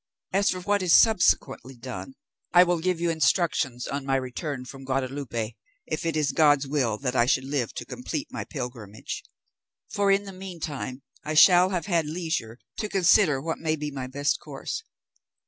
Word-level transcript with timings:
As 0.33 0.49
for 0.49 0.61
what 0.61 0.81
is 0.81 0.99
subsequently 0.99 1.77
done, 1.77 2.15
I 2.55 2.63
will 2.63 2.79
give 2.79 2.99
you 2.99 3.11
instructions 3.11 3.85
on 3.85 4.03
my 4.03 4.15
return 4.15 4.65
from 4.65 4.83
Guadalupe, 4.83 5.53
if 5.85 6.07
it 6.07 6.17
is 6.17 6.31
God's 6.31 6.67
will 6.67 6.97
that 6.97 7.15
I 7.15 7.27
should 7.27 7.43
live 7.43 7.71
to 7.75 7.85
complete 7.85 8.27
my 8.31 8.43
pilgrimage, 8.43 9.21
for 9.89 10.09
in 10.09 10.23
the 10.23 10.33
meantime 10.33 11.03
I 11.23 11.35
shall 11.35 11.69
have 11.69 11.85
had 11.85 12.07
leisure 12.07 12.57
to 12.77 12.89
consider 12.89 13.39
what 13.39 13.59
may 13.59 13.75
be 13.75 13.91
my 13.91 14.07
best 14.07 14.39
course. 14.39 14.81